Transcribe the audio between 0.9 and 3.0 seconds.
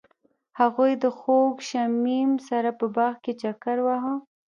د خوږ شمیم سره په